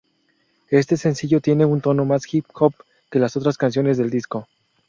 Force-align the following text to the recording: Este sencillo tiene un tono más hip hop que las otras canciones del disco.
Este 0.71 0.97
sencillo 0.97 1.41
tiene 1.41 1.63
un 1.63 1.79
tono 1.79 2.05
más 2.05 2.23
hip 2.33 2.47
hop 2.55 2.73
que 3.11 3.19
las 3.19 3.37
otras 3.37 3.55
canciones 3.59 3.99
del 3.99 4.09
disco. 4.09 4.47